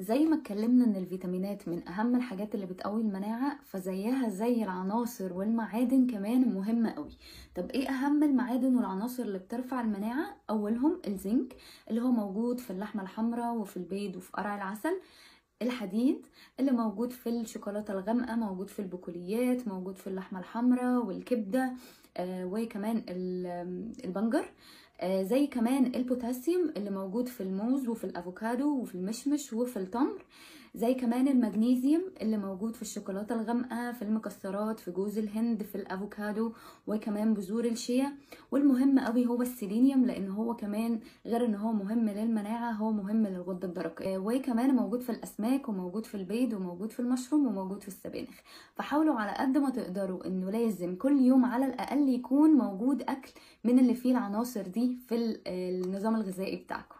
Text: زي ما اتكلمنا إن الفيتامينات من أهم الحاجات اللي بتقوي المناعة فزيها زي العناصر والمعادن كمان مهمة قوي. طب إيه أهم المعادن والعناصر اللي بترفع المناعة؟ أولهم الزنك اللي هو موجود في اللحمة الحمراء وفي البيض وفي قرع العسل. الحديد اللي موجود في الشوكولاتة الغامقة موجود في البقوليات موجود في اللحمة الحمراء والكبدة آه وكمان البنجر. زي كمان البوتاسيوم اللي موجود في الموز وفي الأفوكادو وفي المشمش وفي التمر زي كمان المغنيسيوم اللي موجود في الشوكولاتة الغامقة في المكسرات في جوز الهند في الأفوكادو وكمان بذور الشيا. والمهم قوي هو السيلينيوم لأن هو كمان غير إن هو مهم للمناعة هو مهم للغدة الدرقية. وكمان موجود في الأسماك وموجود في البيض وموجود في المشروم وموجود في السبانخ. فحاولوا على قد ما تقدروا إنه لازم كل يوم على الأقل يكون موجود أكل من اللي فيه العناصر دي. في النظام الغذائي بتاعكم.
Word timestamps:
زي 0.00 0.24
ما 0.24 0.36
اتكلمنا 0.36 0.84
إن 0.84 0.96
الفيتامينات 0.96 1.68
من 1.68 1.88
أهم 1.88 2.16
الحاجات 2.16 2.54
اللي 2.54 2.66
بتقوي 2.66 3.00
المناعة 3.02 3.58
فزيها 3.64 4.28
زي 4.28 4.62
العناصر 4.64 5.32
والمعادن 5.32 6.06
كمان 6.06 6.54
مهمة 6.54 6.90
قوي. 6.90 7.16
طب 7.54 7.70
إيه 7.70 7.88
أهم 7.88 8.22
المعادن 8.22 8.76
والعناصر 8.76 9.22
اللي 9.22 9.38
بترفع 9.38 9.80
المناعة؟ 9.80 10.36
أولهم 10.50 11.00
الزنك 11.06 11.56
اللي 11.90 12.00
هو 12.00 12.10
موجود 12.10 12.60
في 12.60 12.70
اللحمة 12.70 13.02
الحمراء 13.02 13.54
وفي 13.54 13.76
البيض 13.76 14.16
وفي 14.16 14.32
قرع 14.32 14.54
العسل. 14.54 15.00
الحديد 15.62 16.26
اللي 16.60 16.70
موجود 16.70 17.12
في 17.12 17.28
الشوكولاتة 17.28 17.92
الغامقة 17.92 18.36
موجود 18.36 18.70
في 18.70 18.78
البقوليات 18.78 19.68
موجود 19.68 19.96
في 19.96 20.06
اللحمة 20.06 20.38
الحمراء 20.38 21.04
والكبدة 21.06 21.72
آه 22.16 22.44
وكمان 22.46 23.04
البنجر. 24.04 24.50
زي 25.04 25.46
كمان 25.46 25.86
البوتاسيوم 25.94 26.72
اللي 26.76 26.90
موجود 26.90 27.28
في 27.28 27.42
الموز 27.42 27.88
وفي 27.88 28.04
الأفوكادو 28.04 28.68
وفي 28.80 28.94
المشمش 28.94 29.52
وفي 29.52 29.76
التمر 29.78 30.24
زي 30.74 30.94
كمان 30.94 31.28
المغنيسيوم 31.28 32.02
اللي 32.22 32.36
موجود 32.36 32.74
في 32.76 32.82
الشوكولاتة 32.82 33.34
الغامقة 33.34 33.92
في 33.92 34.02
المكسرات 34.02 34.80
في 34.80 34.90
جوز 34.90 35.18
الهند 35.18 35.62
في 35.62 35.74
الأفوكادو 35.74 36.52
وكمان 36.86 37.34
بذور 37.34 37.64
الشيا. 37.64 38.12
والمهم 38.52 38.98
قوي 38.98 39.26
هو 39.26 39.42
السيلينيوم 39.42 40.04
لأن 40.06 40.28
هو 40.30 40.56
كمان 40.56 41.00
غير 41.26 41.44
إن 41.44 41.54
هو 41.54 41.72
مهم 41.72 42.08
للمناعة 42.08 42.72
هو 42.72 42.90
مهم 42.92 43.26
للغدة 43.26 43.68
الدرقية. 43.68 44.18
وكمان 44.18 44.76
موجود 44.76 45.00
في 45.02 45.10
الأسماك 45.12 45.68
وموجود 45.68 46.06
في 46.06 46.14
البيض 46.14 46.52
وموجود 46.52 46.92
في 46.92 47.00
المشروم 47.00 47.46
وموجود 47.46 47.82
في 47.82 47.88
السبانخ. 47.88 48.34
فحاولوا 48.74 49.14
على 49.14 49.32
قد 49.32 49.58
ما 49.58 49.70
تقدروا 49.70 50.26
إنه 50.26 50.50
لازم 50.50 50.96
كل 50.96 51.20
يوم 51.20 51.44
على 51.44 51.66
الأقل 51.66 52.08
يكون 52.08 52.50
موجود 52.50 53.02
أكل 53.02 53.30
من 53.64 53.78
اللي 53.78 53.94
فيه 53.94 54.10
العناصر 54.10 54.62
دي. 54.62 54.87
في 54.96 55.40
النظام 55.46 56.14
الغذائي 56.16 56.56
بتاعكم. 56.56 56.97